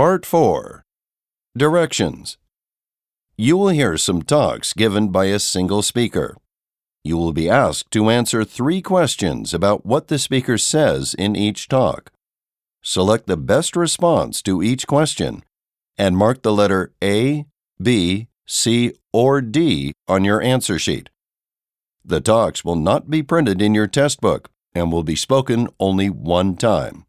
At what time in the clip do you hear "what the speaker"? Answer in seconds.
9.84-10.56